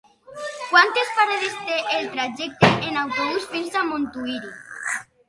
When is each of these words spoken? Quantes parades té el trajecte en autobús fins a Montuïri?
Quantes 0.71 1.09
parades 1.17 1.59
té 1.67 1.75
el 1.97 2.07
trajecte 2.15 2.71
en 2.87 2.97
autobús 3.03 3.47
fins 3.53 3.79
a 3.81 3.85
Montuïri? 3.91 4.51